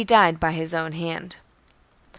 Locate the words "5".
1.35-1.41